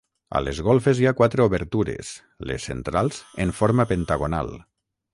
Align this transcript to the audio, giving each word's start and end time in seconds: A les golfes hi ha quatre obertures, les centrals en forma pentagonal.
A 0.37 0.39
les 0.45 0.61
golfes 0.67 1.01
hi 1.01 1.07
ha 1.09 1.13
quatre 1.19 1.45
obertures, 1.51 2.11
les 2.53 2.69
centrals 2.71 3.23
en 3.47 3.57
forma 3.63 3.89
pentagonal. 3.97 4.55